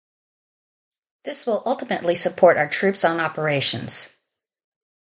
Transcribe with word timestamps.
This 1.25 1.45
will 1.45 1.61
ultimately 1.63 2.15
support 2.15 2.57
our 2.57 2.67
troops 2.67 3.05
on 3.05 3.19
operations. 3.19 4.17